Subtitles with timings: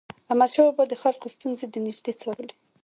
[0.31, 2.53] احمدشاه بابا به د خلکو ستونزې د نژدي څارلي.